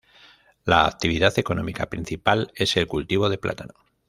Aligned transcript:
La 0.65 0.87
actividad 0.87 1.31
económica 1.37 1.85
principal 1.85 2.51
es 2.55 2.75
el 2.75 2.87
cultivo 2.87 3.29
de 3.29 3.37
plátano. 3.37 3.75